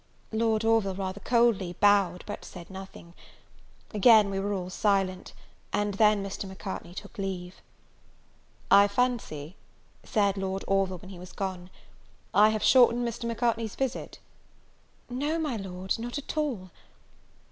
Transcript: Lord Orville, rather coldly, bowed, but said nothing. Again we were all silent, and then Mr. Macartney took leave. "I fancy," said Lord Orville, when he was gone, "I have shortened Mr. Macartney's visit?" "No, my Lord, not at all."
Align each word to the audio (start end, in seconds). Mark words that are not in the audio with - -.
Lord 0.31 0.65
Orville, 0.65 0.95
rather 0.95 1.19
coldly, 1.19 1.73
bowed, 1.73 2.23
but 2.25 2.43
said 2.43 2.71
nothing. 2.71 3.13
Again 3.93 4.31
we 4.31 4.39
were 4.39 4.51
all 4.51 4.71
silent, 4.71 5.31
and 5.71 5.93
then 5.93 6.23
Mr. 6.25 6.49
Macartney 6.49 6.95
took 6.95 7.19
leave. 7.19 7.61
"I 8.71 8.87
fancy," 8.87 9.57
said 10.03 10.37
Lord 10.37 10.65
Orville, 10.67 10.97
when 10.97 11.11
he 11.11 11.19
was 11.19 11.33
gone, 11.33 11.69
"I 12.33 12.49
have 12.49 12.63
shortened 12.63 13.07
Mr. 13.07 13.25
Macartney's 13.25 13.75
visit?" 13.75 14.17
"No, 15.07 15.37
my 15.37 15.55
Lord, 15.55 15.99
not 15.99 16.17
at 16.17 16.35
all." 16.35 16.71